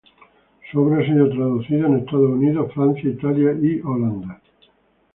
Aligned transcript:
Su 0.71 0.81
obra 0.81 0.97
ha 0.97 1.05
sido 1.05 1.29
traducida 1.29 1.85
en 1.85 1.97
Estados 1.97 2.31
Unidos, 2.31 2.71
Francia, 2.73 3.07
Italia 3.07 3.51
y 3.61 3.81
Holanda. 3.81 4.41